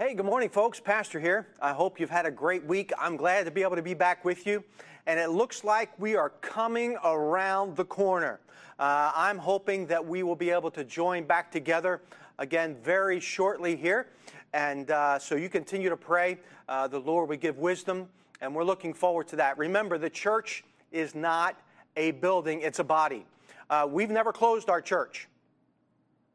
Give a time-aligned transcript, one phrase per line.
[0.00, 0.78] Hey, good morning, folks.
[0.78, 1.48] Pastor here.
[1.60, 2.92] I hope you've had a great week.
[3.00, 4.62] I'm glad to be able to be back with you.
[5.08, 8.38] And it looks like we are coming around the corner.
[8.78, 12.00] Uh, I'm hoping that we will be able to join back together
[12.38, 14.06] again very shortly here.
[14.52, 16.38] And uh, so you continue to pray.
[16.68, 18.06] Uh, the Lord would give wisdom,
[18.40, 19.58] and we're looking forward to that.
[19.58, 20.62] Remember, the church
[20.92, 21.60] is not
[21.96, 23.26] a building, it's a body.
[23.68, 25.26] Uh, we've never closed our church.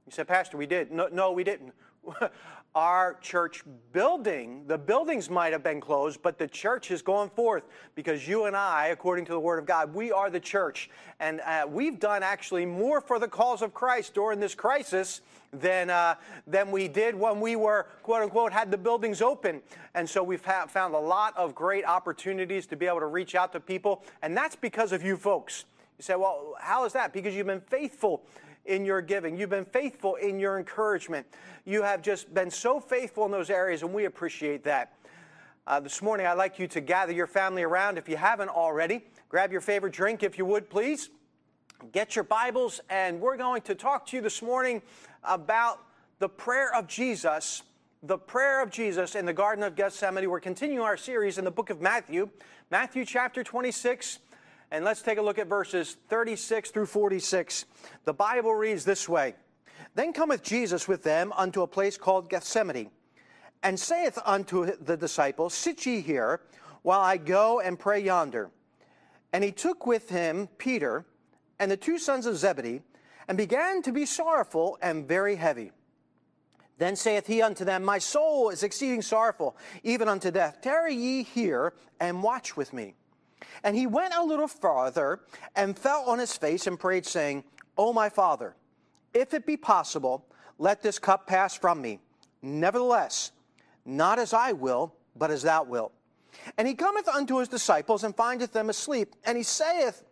[0.05, 0.91] You said, Pastor, we did.
[0.91, 1.71] No, no we didn't.
[2.76, 7.64] our church building, the buildings might have been closed, but the church is going forth
[7.93, 10.89] because you and I, according to the Word of God, we are the church.
[11.20, 15.21] And uh, we've done actually more for the cause of Christ during this crisis
[15.52, 16.16] than, uh,
[16.47, 19.61] than we did when we were, quote unquote, had the buildings open.
[19.94, 23.52] And so we've found a lot of great opportunities to be able to reach out
[23.54, 24.04] to people.
[24.24, 25.66] And that's because of you folks.
[26.00, 27.14] You say, well, how is that?
[27.14, 28.24] Because you've been faithful
[28.66, 29.38] in your giving.
[29.38, 31.28] You've been faithful in your encouragement.
[31.66, 34.94] You have just been so faithful in those areas, and we appreciate that.
[35.66, 39.05] Uh, this morning, I'd like you to gather your family around if you haven't already.
[39.30, 41.09] Grab your favorite drink, if you would, please.
[41.92, 44.81] Get your Bibles, and we're going to talk to you this morning
[45.23, 45.80] about
[46.20, 47.64] the prayer of Jesus.
[48.03, 50.30] The prayer of Jesus in the Garden of Gethsemane.
[50.30, 52.30] We're continuing our series in the book of Matthew,
[52.70, 54.20] Matthew chapter 26.
[54.73, 57.66] And let's take a look at verses 36 through 46.
[58.05, 59.35] The Bible reads this way
[59.93, 62.89] Then cometh Jesus with them unto a place called Gethsemane,
[63.61, 66.41] and saith unto the disciples, Sit ye here,
[66.81, 68.49] while I go and pray yonder.
[69.31, 71.05] And he took with him Peter
[71.59, 72.81] and the two sons of Zebedee,
[73.27, 75.71] and began to be sorrowful and very heavy.
[76.80, 80.61] Then saith he unto them, My soul is exceeding sorrowful, even unto death.
[80.63, 82.95] Tarry ye here and watch with me.
[83.63, 85.22] And he went a little farther
[85.55, 87.44] and fell on his face and prayed, saying,
[87.77, 88.55] O my Father,
[89.13, 90.25] if it be possible,
[90.58, 91.99] let this cup pass from me.
[92.41, 93.31] Nevertheless,
[93.86, 95.94] not as I will, but as thou wilt.
[96.58, 99.15] And he cometh unto his disciples and findeth them asleep.
[99.26, 100.04] And he saith,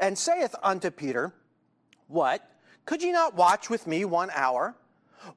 [0.00, 1.34] and saith unto Peter,
[2.08, 2.48] What?
[2.86, 4.74] Could ye not watch with me one hour?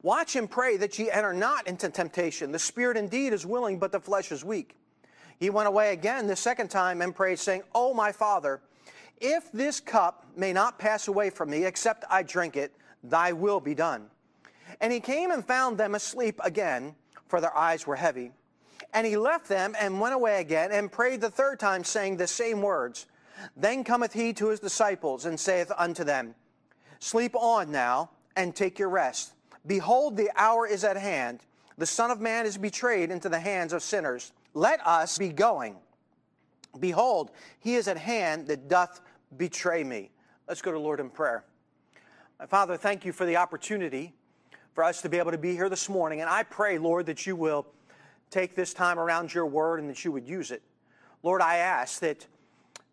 [0.02, 2.52] Watch and pray that ye enter not into temptation.
[2.52, 4.76] The spirit indeed is willing, but the flesh is weak.
[5.38, 8.60] He went away again the second time and prayed, saying, Oh, my Father,
[9.20, 12.72] if this cup may not pass away from me, except I drink it,
[13.02, 14.10] thy will be done.
[14.80, 16.94] And he came and found them asleep again,
[17.28, 18.32] for their eyes were heavy.
[18.92, 22.26] And he left them and went away again and prayed the third time, saying the
[22.26, 23.06] same words.
[23.56, 26.34] Then cometh he to his disciples and saith unto them,
[26.98, 29.34] Sleep on now and take your rest.
[29.66, 31.40] Behold, the hour is at hand.
[31.76, 34.32] The Son of Man is betrayed into the hands of sinners.
[34.58, 35.76] Let us be going.
[36.80, 37.30] Behold,
[37.60, 39.00] he is at hand that doth
[39.36, 40.10] betray me.
[40.48, 41.44] Let's go to Lord in prayer.
[42.40, 44.14] My Father, thank you for the opportunity
[44.74, 46.22] for us to be able to be here this morning.
[46.22, 47.68] And I pray, Lord, that you will
[48.30, 50.62] take this time around your word and that you would use it.
[51.22, 52.26] Lord, I ask that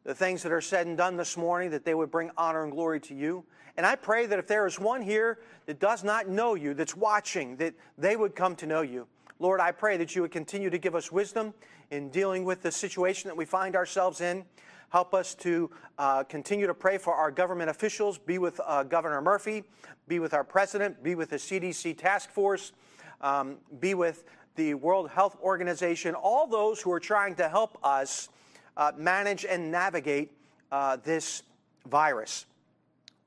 [0.04, 2.72] the things that are said and done this morning, that they would bring honor and
[2.72, 3.44] glory to you.
[3.76, 6.96] And I pray that if there is one here that does not know you, that's
[6.96, 9.08] watching, that they would come to know you.
[9.40, 11.54] Lord, I pray that you would continue to give us wisdom
[11.92, 14.46] in dealing with the situation that we find ourselves in.
[14.90, 19.22] Help us to uh, continue to pray for our government officials, be with uh, Governor
[19.22, 19.66] Murphy,
[20.08, 22.72] be with our president, be with the CDC task force,
[23.20, 24.24] um, be with
[24.56, 28.30] the World Health Organization, all those who are trying to help us
[28.78, 30.32] uh, manage and navigate
[30.72, 31.44] uh, this
[31.88, 32.46] virus.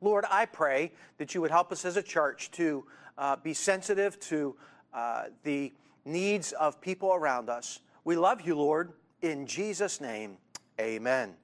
[0.00, 2.86] Lord, I pray that you would help us as a church to
[3.18, 4.56] uh, be sensitive to
[4.94, 5.72] uh, the
[6.08, 7.80] needs of people around us.
[8.04, 8.92] We love you, Lord.
[9.22, 10.38] In Jesus' name,
[10.80, 11.34] amen.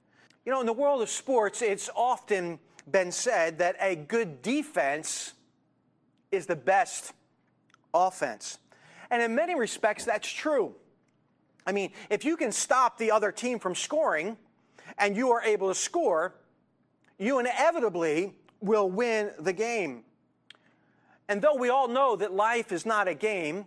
[0.45, 2.59] You know, in the world of sports, it's often
[2.89, 5.33] been said that a good defense
[6.31, 7.13] is the best
[7.93, 8.59] offense.
[9.09, 10.75] And in many respects, that's true.
[11.65, 14.37] I mean, if you can stop the other team from scoring
[14.97, 16.35] and you are able to score,
[17.17, 20.03] you inevitably will win the game.
[21.27, 23.65] And though we all know that life is not a game,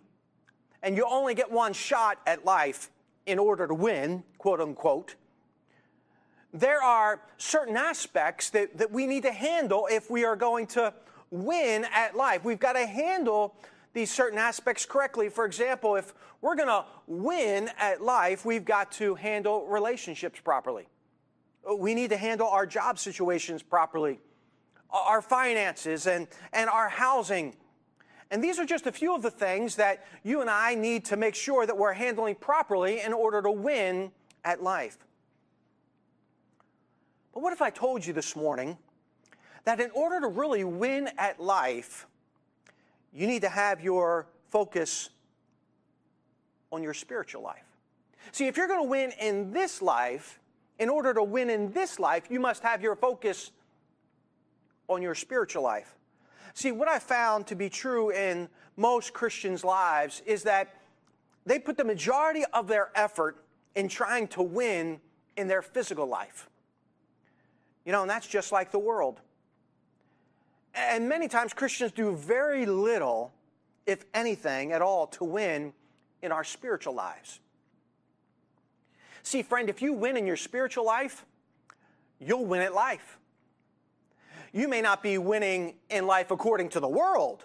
[0.82, 2.90] and you only get one shot at life
[3.26, 5.16] in order to win, quote unquote,
[6.52, 10.94] there are certain aspects that, that we need to handle if we are going to
[11.30, 12.44] win at life.
[12.44, 13.54] We've got to handle
[13.92, 15.28] these certain aspects correctly.
[15.28, 20.86] For example, if we're going to win at life, we've got to handle relationships properly.
[21.76, 24.20] We need to handle our job situations properly,
[24.90, 27.56] our finances, and, and our housing
[28.30, 31.16] and these are just a few of the things that you and I need to
[31.16, 34.12] make sure that we're handling properly in order to win
[34.44, 34.98] at life.
[37.32, 38.76] But what if I told you this morning
[39.64, 42.06] that in order to really win at life,
[43.12, 45.10] you need to have your focus
[46.70, 47.64] on your spiritual life.
[48.32, 50.38] See, if you're going to win in this life,
[50.78, 53.50] in order to win in this life, you must have your focus
[54.88, 55.98] on your spiritual life.
[56.58, 60.75] See, what I found to be true in most Christians' lives is that
[61.46, 63.37] they put the majority of their effort
[63.76, 65.00] in trying to win
[65.37, 66.50] in their physical life.
[67.84, 69.20] You know, and that's just like the world.
[70.75, 73.32] And many times Christians do very little,
[73.87, 75.72] if anything at all, to win
[76.22, 77.38] in our spiritual lives.
[79.22, 81.25] See, friend, if you win in your spiritual life,
[82.19, 83.18] you'll win at life.
[84.53, 87.45] You may not be winning in life according to the world.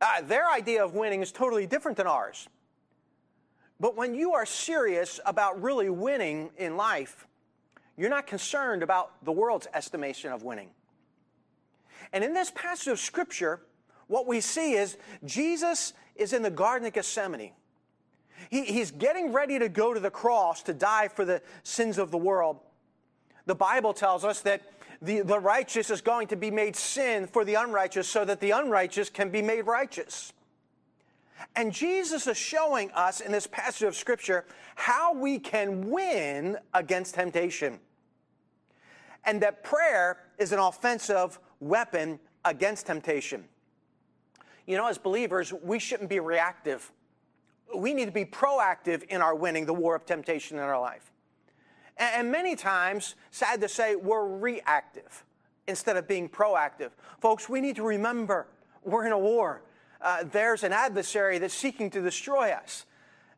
[0.00, 2.48] Uh, their idea of winning is totally different than ours.
[3.80, 7.26] But when you are serious about really winning in life,
[7.96, 10.70] you're not concerned about the world's estimation of winning.
[12.12, 13.60] And in this passage of Scripture,
[14.06, 17.52] what we see is Jesus is in the Garden of Gethsemane.
[18.50, 22.10] He, he's getting ready to go to the cross to die for the sins of
[22.10, 22.60] the world.
[23.46, 27.44] The Bible tells us that the, the righteous is going to be made sin for
[27.44, 30.32] the unrighteous so that the unrighteous can be made righteous.
[31.54, 37.14] And Jesus is showing us in this passage of Scripture how we can win against
[37.14, 37.78] temptation.
[39.24, 43.44] And that prayer is an offensive weapon against temptation.
[44.66, 46.92] You know, as believers, we shouldn't be reactive.
[47.74, 51.12] We need to be proactive in our winning the war of temptation in our life.
[51.98, 55.24] And many times, sad to say, we're reactive
[55.66, 56.90] instead of being proactive.
[57.20, 58.46] Folks, we need to remember
[58.84, 59.62] we're in a war.
[60.00, 62.86] Uh, there's an adversary that's seeking to destroy us.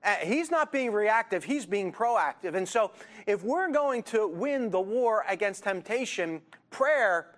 [0.05, 2.55] Uh, he's not being reactive, he's being proactive.
[2.55, 2.93] And so,
[3.27, 6.41] if we're going to win the war against temptation,
[6.71, 7.35] prayer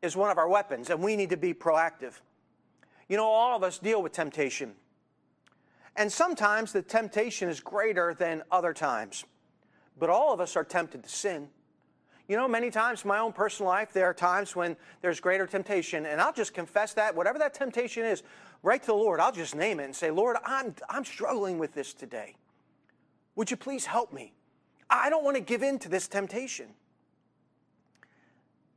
[0.00, 2.20] is one of our weapons, and we need to be proactive.
[3.08, 4.74] You know, all of us deal with temptation.
[5.96, 9.24] And sometimes the temptation is greater than other times.
[10.02, 11.46] But all of us are tempted to sin.
[12.26, 15.46] You know, many times in my own personal life, there are times when there's greater
[15.46, 18.24] temptation, and I'll just confess that, whatever that temptation is,
[18.64, 21.72] right to the Lord, I'll just name it and say, Lord, I'm, I'm struggling with
[21.72, 22.34] this today.
[23.36, 24.32] Would you please help me?
[24.90, 26.70] I don't want to give in to this temptation.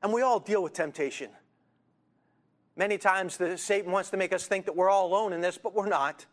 [0.04, 1.32] And we all deal with temptation.
[2.76, 5.58] Many times the, Satan wants to make us think that we're all alone in this,
[5.58, 6.28] but we're not.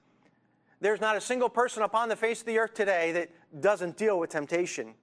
[0.82, 3.30] There's not a single person upon the face of the earth today that
[3.60, 4.94] doesn't deal with temptation.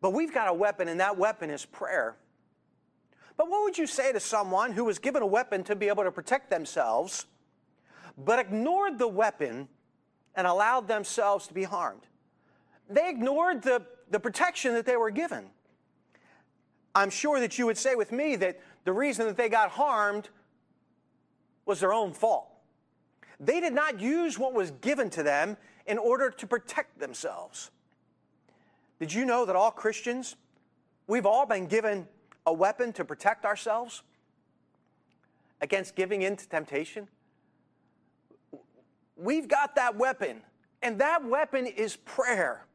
[0.00, 2.16] But we've got a weapon, and that weapon is prayer.
[3.36, 6.02] But what would you say to someone who was given a weapon to be able
[6.02, 7.26] to protect themselves,
[8.18, 9.68] but ignored the weapon
[10.34, 12.08] and allowed themselves to be harmed?
[12.90, 15.44] They ignored the, the protection that they were given.
[16.92, 20.28] I'm sure that you would say with me that the reason that they got harmed
[21.64, 22.48] was their own fault.
[23.38, 25.56] They did not use what was given to them
[25.86, 27.70] in order to protect themselves.
[28.98, 30.36] Did you know that all Christians,
[31.06, 32.08] we've all been given
[32.46, 34.02] a weapon to protect ourselves
[35.60, 37.08] against giving in to temptation?
[39.16, 40.42] We've got that weapon,
[40.82, 42.66] and that weapon is prayer.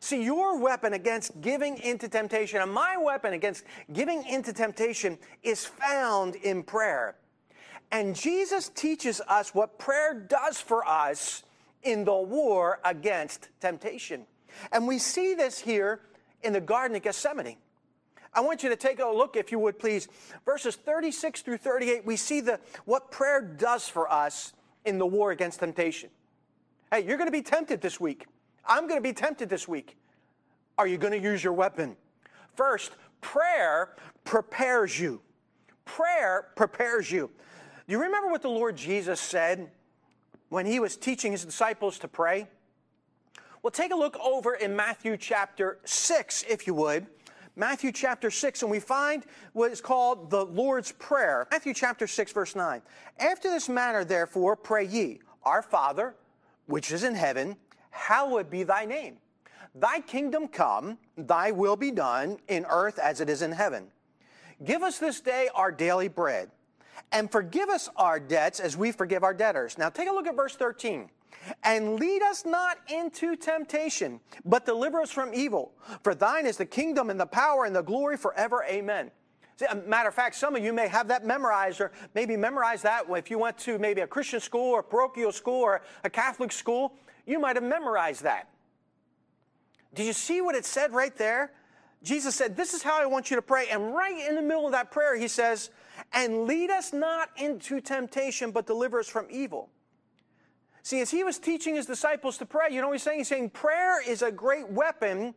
[0.00, 5.64] See, your weapon against giving into temptation and my weapon against giving into temptation is
[5.64, 7.16] found in prayer.
[7.90, 11.42] And Jesus teaches us what prayer does for us
[11.82, 14.26] in the war against temptation.
[14.72, 16.00] And we see this here
[16.42, 17.56] in the Garden of Gethsemane.
[18.34, 20.06] I want you to take a look, if you would please.
[20.44, 24.52] Verses 36 through 38, we see the, what prayer does for us
[24.84, 26.10] in the war against temptation.
[26.92, 28.26] Hey, you're going to be tempted this week.
[28.66, 29.96] I'm going to be tempted this week.
[30.76, 31.96] Are you going to use your weapon?
[32.54, 35.20] First, prayer prepares you.
[35.84, 37.30] Prayer prepares you.
[37.88, 39.70] Do you remember what the Lord Jesus said
[40.50, 42.46] when he was teaching his disciples to pray?
[43.62, 47.06] Well, take a look over in Matthew chapter 6, if you would.
[47.56, 51.48] Matthew chapter 6, and we find what is called the Lord's Prayer.
[51.50, 52.82] Matthew chapter 6, verse 9.
[53.18, 56.14] After this manner, therefore, pray ye, Our Father,
[56.66, 57.56] which is in heaven,
[57.88, 59.16] hallowed be thy name.
[59.74, 63.86] Thy kingdom come, thy will be done in earth as it is in heaven.
[64.62, 66.50] Give us this day our daily bread,
[67.12, 69.78] and forgive us our debts as we forgive our debtors.
[69.78, 71.10] Now take a look at verse 13.
[71.62, 75.72] And lead us not into temptation, but deliver us from evil.
[76.02, 78.64] For thine is the kingdom and the power and the glory forever.
[78.68, 79.10] Amen.
[79.56, 83.04] See, matter of fact, some of you may have that memorized, or maybe memorize that
[83.10, 86.94] if you went to maybe a Christian school or parochial school or a Catholic school.
[87.26, 88.48] You might have memorized that.
[89.94, 91.52] Did you see what it said right there?
[92.02, 93.66] Jesus said, This is how I want you to pray.
[93.68, 95.70] And right in the middle of that prayer, he says,
[96.12, 99.70] And lead us not into temptation, but deliver us from evil.
[100.82, 103.18] See, as he was teaching his disciples to pray, you know what he's saying?
[103.18, 105.34] He's saying prayer is a great weapon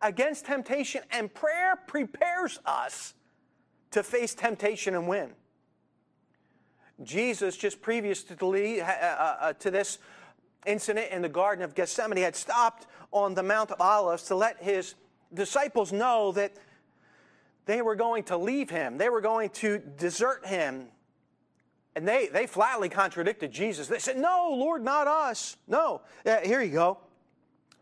[0.00, 3.14] against temptation, and prayer prepares us
[3.90, 5.30] to face temptation and win.
[7.02, 9.98] Jesus, just previous to, the, uh, uh, uh, to this
[10.64, 14.62] incident in the Garden of Gethsemane, had stopped on the Mount of Olives to let
[14.62, 14.94] his
[15.34, 16.52] disciples know that
[17.66, 20.88] they were going to leave him, they were going to desert him.
[21.94, 23.88] And they, they flatly contradicted Jesus.
[23.88, 25.56] They said, No, Lord, not us.
[25.66, 26.02] No.
[26.26, 26.98] Uh, here you go.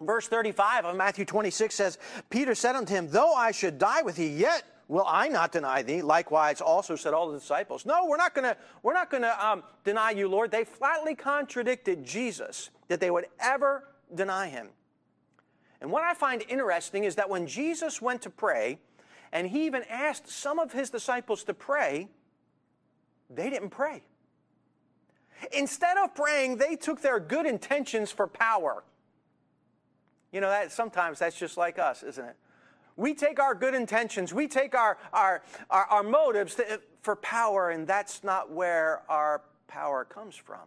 [0.01, 1.99] Verse 35 of Matthew 26 says,
[2.31, 5.83] Peter said unto him, Though I should die with thee, yet will I not deny
[5.83, 6.01] thee.
[6.01, 10.13] Likewise, also said all the disciples, No, we're not to we're not to um, deny
[10.13, 10.51] you, Lord.
[10.51, 14.69] They flatly contradicted Jesus that they would ever deny him.
[15.81, 18.79] And what I find interesting is that when Jesus went to pray,
[19.35, 22.09] and he even asked some of his disciples to pray,
[23.29, 24.05] they didn't pray.
[25.53, 28.85] Instead of praying, they took their good intentions for power.
[30.31, 32.37] You know, that sometimes that's just like us, isn't it?
[32.97, 37.71] We take our good intentions, we take our, our, our, our motives to, for power,
[37.71, 40.61] and that's not where our power comes from.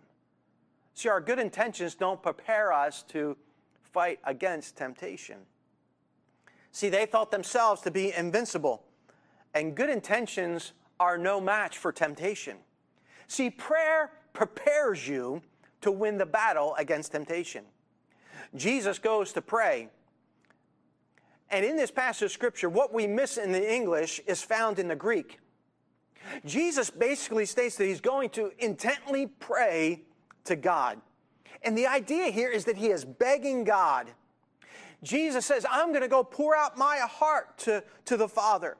[0.93, 3.37] See, our good intentions don't prepare us to
[3.81, 5.37] fight against temptation.
[6.77, 8.83] See, they thought themselves to be invincible,
[9.55, 12.57] and good intentions are no match for temptation.
[13.27, 15.41] See, prayer prepares you
[15.81, 17.65] to win the battle against temptation.
[18.55, 19.89] Jesus goes to pray
[21.49, 24.87] and in this passage of scripture, what we miss in the English is found in
[24.87, 25.39] the Greek.
[26.45, 30.03] Jesus basically states that he's going to intently pray
[30.43, 30.99] to God.
[31.63, 34.07] And the idea here is that he is begging God.
[35.03, 38.77] Jesus says, I'm going to go pour out my heart to, to the Father.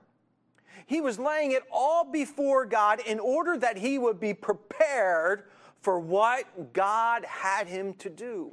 [0.85, 5.43] He was laying it all before God in order that he would be prepared
[5.81, 8.51] for what God had him to do.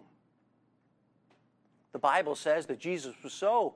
[1.92, 3.74] The Bible says that Jesus was so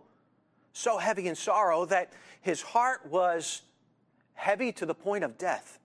[0.78, 3.62] so heavy in sorrow that his heart was
[4.34, 5.80] heavy to the point of death.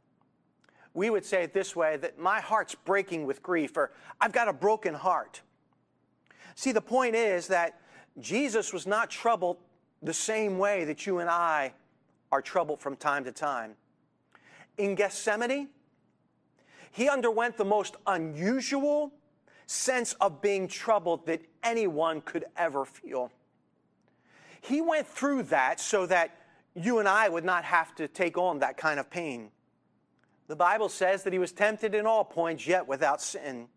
[0.94, 3.92] We would say it this way that my heart's breaking with grief, or
[4.22, 5.42] I've got a broken heart.
[6.56, 7.80] See, the point is that
[8.20, 9.58] Jesus was not troubled
[10.02, 11.74] the same way that you and I
[12.32, 13.76] are troubled from time to time.
[14.78, 15.70] In Gethsemane,
[16.92, 19.12] he underwent the most unusual
[19.66, 23.32] sense of being troubled that anyone could ever feel.
[24.62, 26.38] He went through that so that
[26.76, 29.50] you and I would not have to take on that kind of pain.
[30.48, 33.68] The Bible says that he was tempted in all points, yet without sin.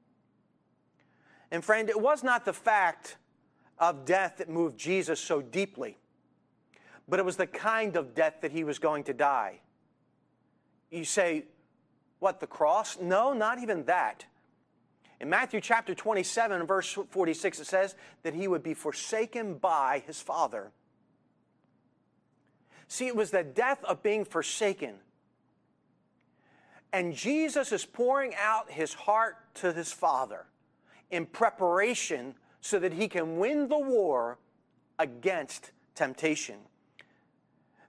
[1.51, 3.17] And friend, it was not the fact
[3.79, 5.97] of death that moved Jesus so deeply,
[7.09, 9.61] but it was the kind of death that he was going to die.
[10.91, 11.45] You say,
[12.19, 12.99] what, the cross?
[13.01, 14.25] No, not even that.
[15.21, 20.21] In Matthew chapter 27, verse 46, it says that he would be forsaken by his
[20.21, 20.71] Father.
[22.89, 24.97] See, it was the death of being forsaken.
[26.93, 30.47] And Jesus is pouring out his heart to his Father
[31.11, 32.35] in preparation
[32.67, 34.39] so that he can win the war
[34.99, 36.57] against temptation.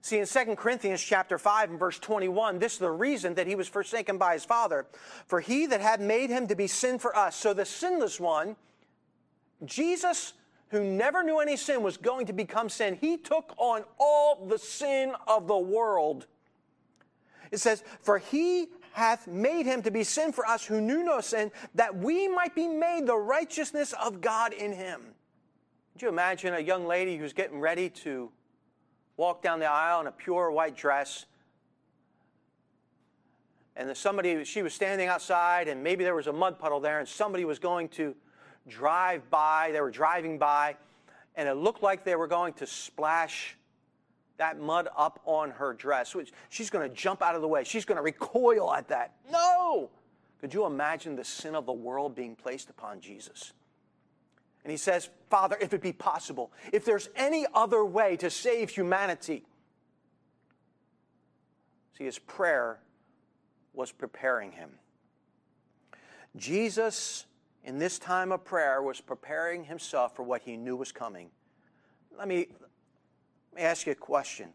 [0.00, 3.54] See, in 2 Corinthians chapter 5 and verse 21, this is the reason that he
[3.54, 4.86] was forsaken by his Father.
[5.26, 7.36] For he that had made him to be sin for us.
[7.36, 8.56] So the sinless one,
[9.64, 10.34] Jesus
[10.70, 12.98] who never knew any sin was going to become sin.
[13.00, 16.26] He took on all the sin of the world.
[17.50, 18.68] It says, For he
[18.98, 22.54] hath made him to be sin for us who knew no sin, that we might
[22.54, 25.00] be made the righteousness of God in him.
[25.92, 28.30] Could you imagine a young lady who's getting ready to
[29.16, 31.26] walk down the aisle in a pure white dress?
[33.76, 37.08] And somebody, she was standing outside, and maybe there was a mud puddle there, and
[37.08, 38.14] somebody was going to
[38.68, 40.76] drive by, they were driving by,
[41.36, 43.56] and it looked like they were going to splash
[44.38, 46.14] that mud up on her dress.
[46.14, 47.64] Which she's going to jump out of the way.
[47.64, 49.14] She's going to recoil at that.
[49.30, 49.90] No!
[50.40, 53.52] Could you imagine the sin of the world being placed upon Jesus?
[54.64, 58.70] And he says, Father, if it be possible, if there's any other way to save
[58.70, 59.44] humanity.
[61.96, 62.78] See, his prayer
[63.72, 64.70] was preparing him.
[66.36, 67.26] Jesus
[67.64, 71.30] in this time of prayer was preparing himself for what he knew was coming.
[72.16, 72.48] Let me,
[73.58, 74.48] me ask you a question.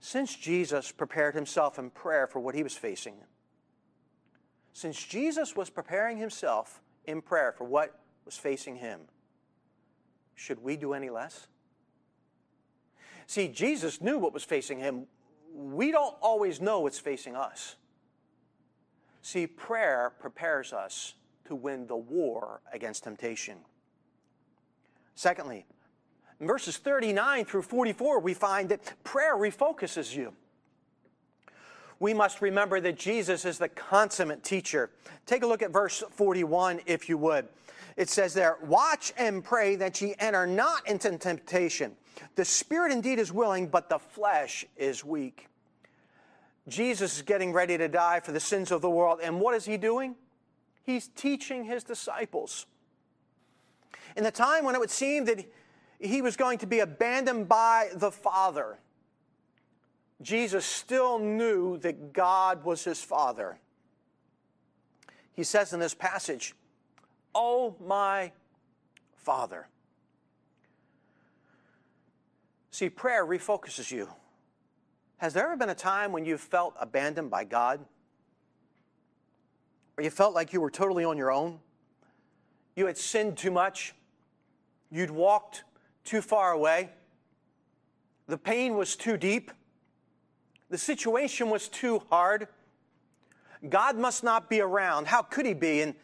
[0.00, 3.14] Since Jesus prepared himself in prayer for what he was facing,
[4.72, 9.00] since Jesus was preparing himself in prayer for what was facing him,
[10.34, 11.46] should we do any less?
[13.26, 15.06] See, Jesus knew what was facing him.
[15.54, 17.76] We don't always know what's facing us.
[19.20, 23.58] See, prayer prepares us to win the war against temptation.
[25.14, 25.66] Secondly,
[26.42, 30.32] in verses 39 through 44, we find that prayer refocuses you.
[32.00, 34.90] We must remember that Jesus is the consummate teacher.
[35.24, 37.46] Take a look at verse 41, if you would.
[37.96, 41.92] It says there, Watch and pray that ye enter not into temptation.
[42.34, 45.46] The spirit indeed is willing, but the flesh is weak.
[46.66, 49.20] Jesus is getting ready to die for the sins of the world.
[49.22, 50.16] And what is he doing?
[50.82, 52.66] He's teaching his disciples.
[54.16, 55.44] In the time when it would seem that
[56.02, 58.78] he was going to be abandoned by the Father,
[60.20, 63.58] Jesus still knew that God was his Father.
[65.32, 66.54] He says in this passage,
[67.34, 68.32] Oh, my
[69.16, 69.68] Father.
[72.70, 74.08] See, prayer refocuses you.
[75.18, 77.80] Has there ever been a time when you felt abandoned by God?
[79.96, 81.60] Or you felt like you were totally on your own?
[82.74, 83.94] You had sinned too much?
[84.90, 85.64] You'd walked
[86.04, 86.90] too far away.
[88.26, 89.50] The pain was too deep.
[90.70, 92.48] The situation was too hard.
[93.68, 95.06] God must not be around.
[95.06, 95.82] How could he be?
[95.82, 95.94] And,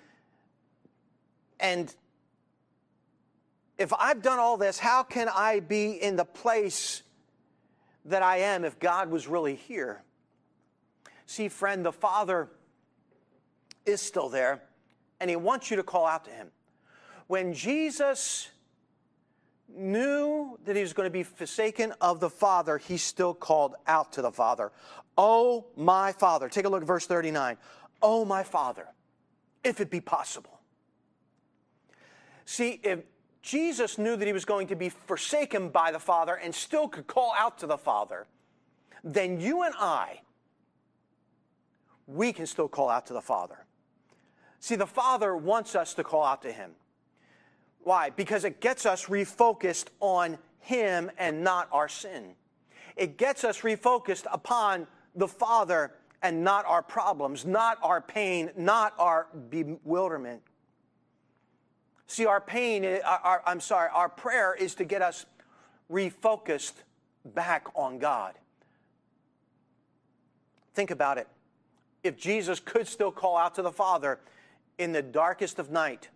[1.59, 1.95] and
[3.78, 7.02] if I've done all this, how can I be in the place
[8.05, 10.02] that I am if God was really here?
[11.26, 12.49] See, friend, the Father
[13.87, 14.62] is still there,
[15.21, 16.49] and He wants you to call out to Him.
[17.26, 18.49] When Jesus
[19.69, 24.13] knew that he was going to be forsaken of the Father, he still called out
[24.13, 24.73] to the Father,
[25.19, 26.49] Oh, my Father.
[26.49, 27.57] Take a look at verse 39.
[28.01, 28.87] Oh, my Father,
[29.65, 30.61] if it be possible.
[32.45, 33.01] See, if
[33.43, 37.09] Jesus knew that he was going to be forsaken by the Father and still could
[37.09, 38.29] call out to the Father,
[39.03, 40.21] then you and I,
[42.07, 43.67] we can still call out to the Father.
[44.61, 46.71] See, the Father wants us to call out to him.
[47.89, 48.11] Why?
[48.11, 52.35] Because it gets us refocused on Him and not our sin.
[52.97, 58.93] It gets us refocused upon the Father and not our problems, not our pain, not
[58.99, 60.43] our bewilderment.
[62.09, 65.25] See, our pain, eh, our, our, I'm sorry, our prayer is to get us
[65.91, 66.75] refocused
[67.25, 68.35] back on God.
[70.75, 71.27] Think about it.
[72.05, 74.21] If Jesus could still call out to the Father
[74.77, 76.11] in the darkest of night,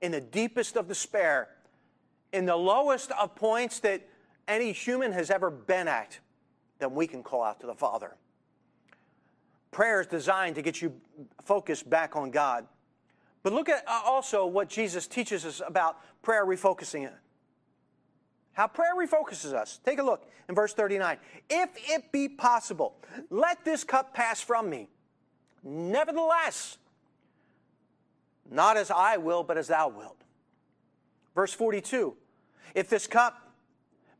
[0.00, 1.48] in the deepest of despair,
[2.32, 4.06] in the lowest of points that
[4.48, 6.18] any human has ever been at,
[6.78, 8.16] then we can call out to the Father.
[9.70, 10.92] Prayer is designed to get you
[11.44, 12.66] focused back on God.
[13.42, 17.14] But look at uh, also what Jesus teaches us about prayer refocusing it.
[18.52, 19.80] How prayer refocuses us.
[19.84, 21.18] Take a look in verse 39.
[21.50, 22.94] If it be possible,
[23.30, 24.88] let this cup pass from me.
[25.64, 26.78] Nevertheless,
[28.50, 30.22] not as I will, but as thou wilt.
[31.34, 32.14] Verse 42
[32.74, 33.52] If this cup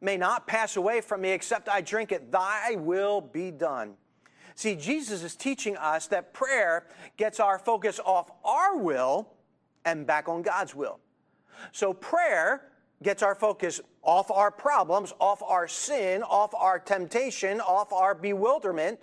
[0.01, 3.95] may not pass away from me except I drink it, thy will be done.
[4.55, 9.29] See, Jesus is teaching us that prayer gets our focus off our will
[9.85, 11.01] and back on God's will.
[11.73, 12.69] So prayer
[13.03, 19.01] gets our focus off our problems, off our sin, off our temptation, off our bewilderment,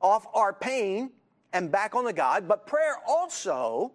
[0.00, 1.10] off our pain,
[1.56, 3.92] and back on the God, but prayer also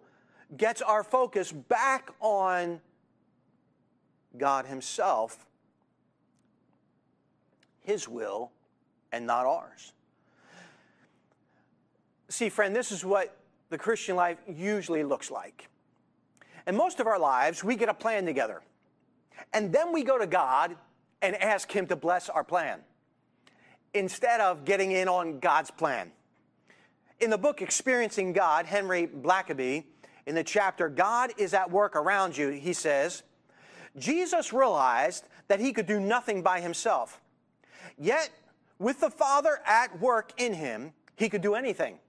[0.56, 2.80] gets our focus back on
[4.36, 5.46] God Himself,
[7.84, 8.50] His will,
[9.12, 9.92] and not ours.
[12.28, 13.36] See, friend, this is what
[13.70, 15.68] the Christian life usually looks like.
[16.66, 18.60] In most of our lives, we get a plan together,
[19.52, 20.74] and then we go to God
[21.22, 22.80] and ask Him to bless our plan
[23.94, 26.10] instead of getting in on God's plan.
[27.22, 29.84] In the book Experiencing God, Henry Blackaby,
[30.26, 33.22] in the chapter God is at work around you, he says,
[33.96, 37.20] Jesus realized that he could do nothing by himself.
[37.96, 38.30] Yet,
[38.80, 42.00] with the Father at work in him, he could do anything.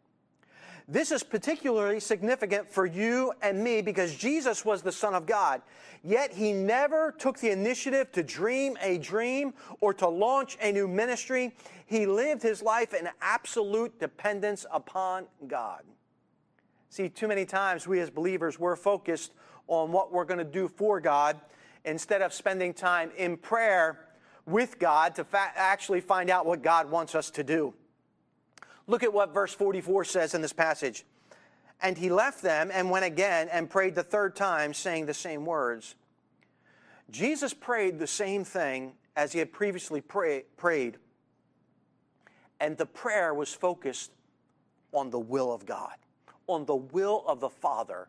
[0.87, 5.61] This is particularly significant for you and me because Jesus was the Son of God.
[6.03, 10.87] Yet he never took the initiative to dream a dream or to launch a new
[10.87, 11.55] ministry.
[11.85, 15.83] He lived his life in absolute dependence upon God.
[16.89, 19.31] See, too many times we as believers, we're focused
[19.67, 21.39] on what we're going to do for God
[21.85, 24.09] instead of spending time in prayer
[24.45, 27.73] with God to fa- actually find out what God wants us to do.
[28.87, 31.05] Look at what verse 44 says in this passage.
[31.81, 35.45] And he left them and went again and prayed the third time, saying the same
[35.45, 35.95] words.
[37.09, 40.97] Jesus prayed the same thing as he had previously pray, prayed,
[42.59, 44.11] and the prayer was focused
[44.93, 45.95] on the will of God,
[46.47, 48.07] on the will of the Father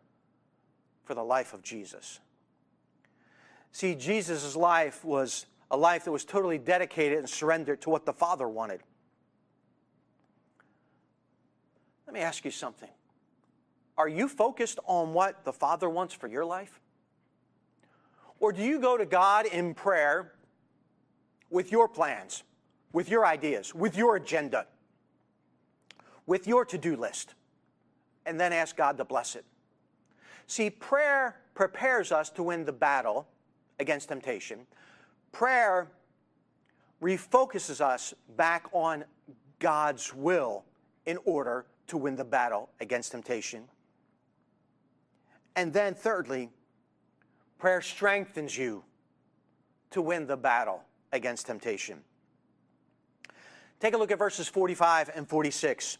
[1.03, 2.19] for the life of Jesus.
[3.71, 8.13] See, Jesus' life was a life that was totally dedicated and surrendered to what the
[8.13, 8.81] Father wanted.
[12.07, 12.89] Let me ask you something.
[13.97, 16.79] Are you focused on what the Father wants for your life?
[18.39, 20.33] Or do you go to God in prayer
[21.49, 22.43] with your plans,
[22.91, 24.67] with your ideas, with your agenda,
[26.25, 27.33] with your to do list,
[28.25, 29.45] and then ask God to bless it?
[30.47, 33.27] See, prayer prepares us to win the battle
[33.79, 34.67] against temptation.
[35.31, 35.89] Prayer
[37.01, 39.05] refocuses us back on
[39.59, 40.65] God's will
[41.05, 43.63] in order to win the battle against temptation.
[45.55, 46.49] And then, thirdly,
[47.57, 48.83] prayer strengthens you
[49.91, 52.01] to win the battle against temptation.
[53.79, 55.97] Take a look at verses 45 and 46.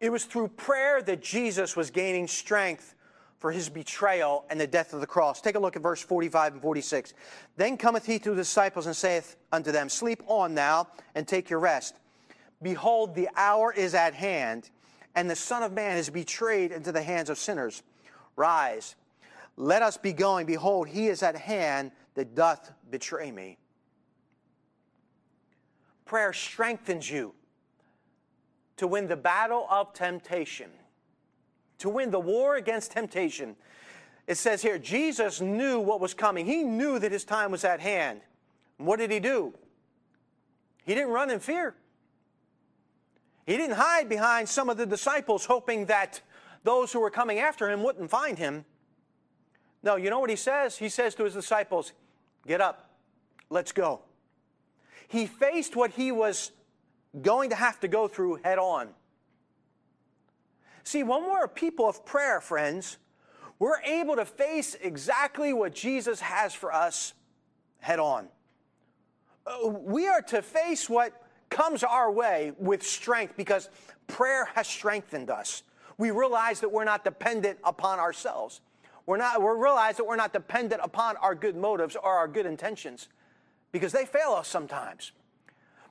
[0.00, 2.94] It was through prayer that Jesus was gaining strength
[3.38, 5.40] for his betrayal and the death of the cross.
[5.40, 7.14] Take a look at verse 45 and 46.
[7.56, 11.50] Then cometh he to the disciples and saith unto them, Sleep on now and take
[11.50, 11.96] your rest.
[12.62, 14.70] Behold, the hour is at hand,
[15.14, 17.82] and the Son of Man is betrayed into the hands of sinners.
[18.34, 18.96] Rise,
[19.56, 20.46] let us be going.
[20.46, 23.58] Behold, he is at hand that doth betray me.
[26.04, 27.34] Prayer strengthens you
[28.76, 30.70] to win the battle of temptation,
[31.78, 33.56] to win the war against temptation.
[34.26, 36.46] It says here, Jesus knew what was coming.
[36.46, 38.20] He knew that his time was at hand.
[38.78, 39.54] what did he do?
[40.84, 41.74] He didn't run in fear.
[43.46, 46.20] He didn't hide behind some of the disciples, hoping that
[46.64, 48.64] those who were coming after him wouldn't find him.
[49.84, 50.76] No, you know what he says?
[50.76, 51.92] He says to his disciples,
[52.44, 52.90] Get up,
[53.48, 54.00] let's go.
[55.08, 56.50] He faced what he was
[57.22, 58.88] going to have to go through head on.
[60.82, 62.98] See, when we're a people of prayer, friends,
[63.58, 67.14] we're able to face exactly what Jesus has for us
[67.78, 68.28] head on.
[69.46, 71.12] Uh, we are to face what
[71.56, 73.70] comes our way with strength because
[74.08, 75.62] prayer has strengthened us.
[75.96, 78.60] We realize that we're not dependent upon ourselves.
[79.06, 82.44] We're not, we realize that we're not dependent upon our good motives or our good
[82.44, 83.08] intentions
[83.72, 85.12] because they fail us sometimes.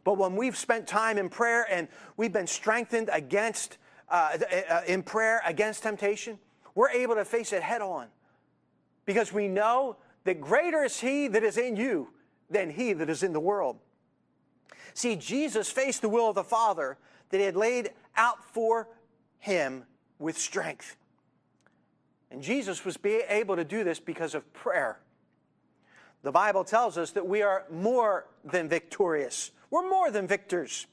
[0.03, 4.37] But when we've spent time in prayer and we've been strengthened against, uh,
[4.69, 6.37] uh in prayer against temptation,
[6.75, 8.05] we're able to face it head on
[9.05, 12.09] because we know that greater is He that is in you
[12.51, 13.79] than He that is in the world.
[14.95, 16.97] See, Jesus faced the will of the Father
[17.29, 18.87] that He had laid out for
[19.37, 19.83] Him
[20.17, 20.95] with strength.
[22.31, 24.99] And Jesus was able to do this because of prayer.
[26.23, 29.51] The Bible tells us that we are more than victorious.
[29.69, 30.87] We're more than victors.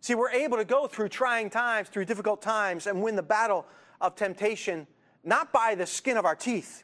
[0.00, 3.66] See, we're able to go through trying times, through difficult times, and win the battle
[4.00, 4.88] of temptation,
[5.22, 6.82] not by the skin of our teeth,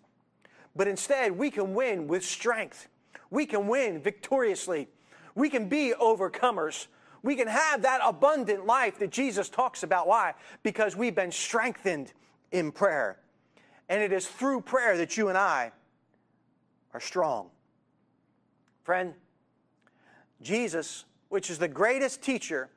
[0.76, 2.88] but instead we can win with strength.
[3.30, 4.88] We can win victoriously
[5.36, 6.88] we can be overcomers.
[7.22, 10.08] We can have that abundant life that Jesus talks about.
[10.08, 10.34] Why?
[10.64, 12.12] Because we've been strengthened
[12.50, 13.18] in prayer.
[13.88, 15.70] And it is through prayer that you and I
[16.94, 17.50] are strong.
[18.82, 19.12] Friend,
[20.40, 22.70] Jesus, which is the greatest teacher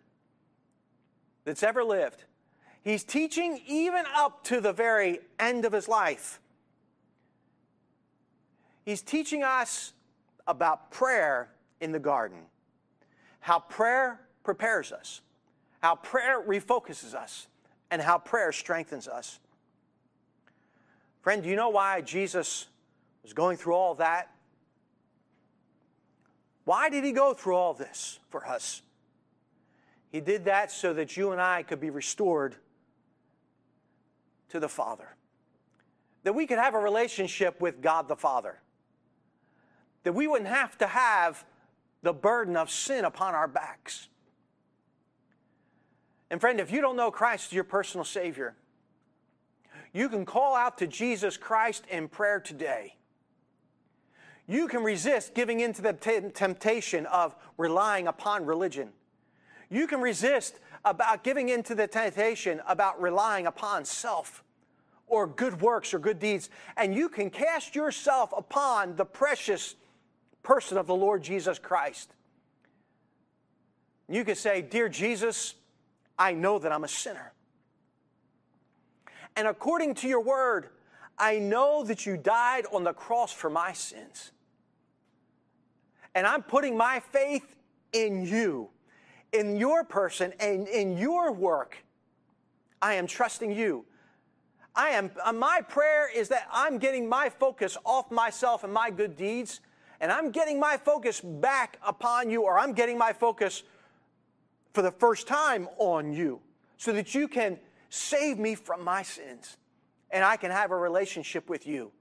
[1.45, 2.25] that's ever lived,
[2.83, 6.41] he's teaching even up to the very end of his life.
[8.83, 9.93] He's teaching us
[10.47, 11.49] about prayer
[11.81, 12.39] in the garden.
[13.39, 15.21] How prayer prepares us,
[15.81, 17.47] how prayer refocuses us,
[17.91, 19.39] and how prayer strengthens us.
[21.21, 22.67] Friend, do you know why Jesus
[23.23, 24.31] was going through all that?
[26.65, 28.81] Why did he go through all this for us?
[30.11, 32.55] He did that so that you and I could be restored
[34.49, 35.15] to the Father.
[36.23, 38.59] That we could have a relationship with God the Father.
[40.03, 41.45] That we wouldn't have to have
[42.01, 44.07] the burden of sin upon our backs.
[46.29, 48.55] And friend, if you don't know Christ as your personal Savior,
[49.93, 52.95] you can call out to Jesus Christ in prayer today.
[54.47, 58.89] You can resist giving into the t- temptation of relying upon religion.
[59.69, 64.43] You can resist about giving into the temptation about relying upon self
[65.07, 66.49] or good works or good deeds.
[66.77, 69.75] And you can cast yourself upon the precious
[70.43, 72.11] person of the Lord Jesus Christ.
[74.07, 75.55] You could say, Dear Jesus,
[76.17, 77.33] I know that I'm a sinner.
[79.35, 80.69] And according to your word,
[81.17, 84.31] I know that you died on the cross for my sins.
[86.15, 87.55] And I'm putting my faith
[87.93, 88.69] in you,
[89.31, 91.77] in your person, and in your work
[92.81, 93.85] I am trusting you.
[94.75, 98.89] I am, uh, my prayer is that I'm getting my focus off myself and my
[98.89, 99.59] good deeds,
[100.01, 103.63] and I'm getting my focus back upon you, or I'm getting my focus
[104.73, 106.39] for the first time on you,
[106.77, 107.59] so that you can
[107.89, 109.57] save me from my sins
[110.11, 111.91] and I can have a relationship with you.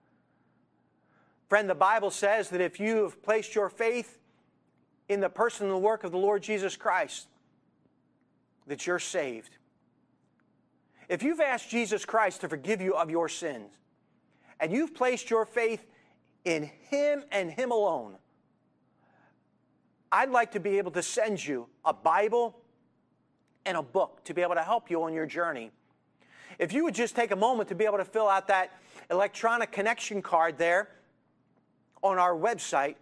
[1.48, 4.18] Friend, the Bible says that if you have placed your faith
[5.08, 7.26] in the person and the work of the Lord Jesus Christ,
[8.66, 9.56] that you're saved.
[11.08, 13.70] If you've asked Jesus Christ to forgive you of your sins,
[14.60, 15.86] and you've placed your faith
[16.48, 18.14] in Him and Him alone,
[20.10, 22.58] I'd like to be able to send you a Bible
[23.66, 25.70] and a book to be able to help you on your journey.
[26.58, 28.72] If you would just take a moment to be able to fill out that
[29.10, 30.88] electronic connection card there
[32.02, 32.94] on our website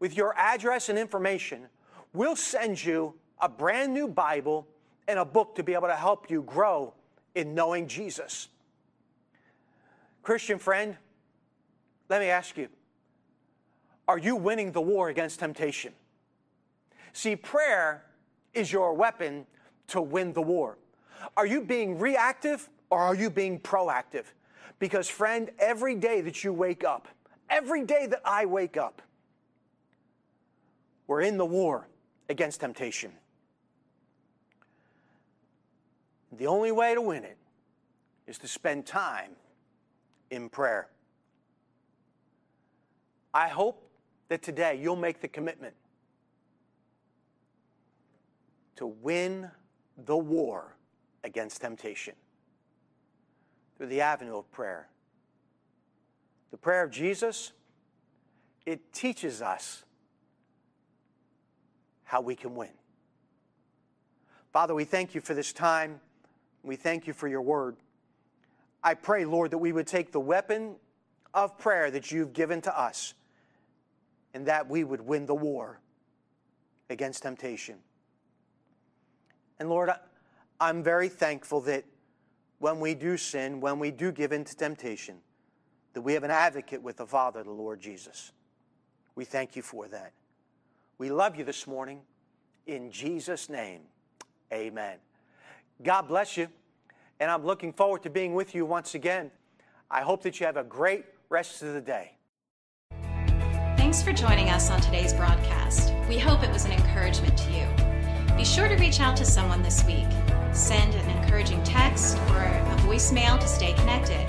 [0.00, 1.68] with your address and information,
[2.12, 4.66] we'll send you a brand new Bible
[5.06, 6.92] and a book to be able to help you grow
[7.36, 8.48] in knowing Jesus.
[10.24, 10.96] Christian friend,
[12.08, 12.68] let me ask you
[14.08, 15.92] are you winning the war against temptation?
[17.12, 18.04] See, prayer
[18.54, 19.46] is your weapon
[19.88, 20.78] to win the war.
[21.36, 24.24] Are you being reactive or are you being proactive?
[24.78, 27.08] Because, friend, every day that you wake up,
[27.48, 29.00] every day that I wake up,
[31.06, 31.88] we're in the war
[32.28, 33.12] against temptation.
[36.32, 37.36] The only way to win it
[38.26, 39.32] is to spend time
[40.30, 40.88] in prayer.
[43.34, 43.88] I hope
[44.28, 45.74] that today you'll make the commitment
[48.76, 49.50] to win
[50.04, 50.76] the war
[51.24, 52.14] against temptation
[53.76, 54.88] through the avenue of prayer.
[56.50, 57.52] The prayer of Jesus,
[58.66, 59.84] it teaches us
[62.04, 62.70] how we can win.
[64.52, 66.00] Father, we thank you for this time.
[66.62, 67.76] We thank you for your word.
[68.84, 70.76] I pray, Lord, that we would take the weapon
[71.32, 73.14] of prayer that you've given to us
[74.34, 75.80] and that we would win the war
[76.90, 77.76] against temptation.
[79.58, 79.90] And Lord,
[80.60, 81.84] I'm very thankful that
[82.58, 85.16] when we do sin, when we do give in to temptation,
[85.94, 88.32] that we have an advocate with the Father, the Lord Jesus.
[89.14, 90.12] We thank you for that.
[90.98, 92.00] We love you this morning.
[92.66, 93.80] In Jesus' name,
[94.52, 94.98] amen.
[95.82, 96.48] God bless you.
[97.20, 99.30] And I'm looking forward to being with you once again.
[99.90, 102.16] I hope that you have a great rest of the day.
[103.92, 105.92] Thanks for joining us on today's broadcast.
[106.08, 107.66] We hope it was an encouragement to you.
[108.38, 110.06] Be sure to reach out to someone this week
[110.54, 114.24] send an encouraging text or a voicemail to stay connected.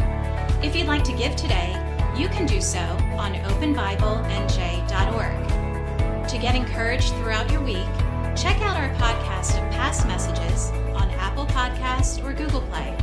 [0.62, 1.72] If you'd like to give today,
[2.14, 2.82] you can do so
[3.16, 6.28] on openbiblenj.org.
[6.28, 7.88] To get encouraged throughout your week,
[8.36, 12.98] check out our podcast of past messages on Apple Podcast or Google Play.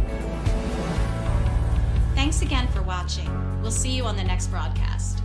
[2.14, 3.30] Thanks again for watching.
[3.62, 5.22] We'll see you on the next broadcast.